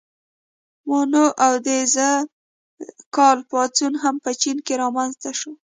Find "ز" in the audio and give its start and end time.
1.93-1.95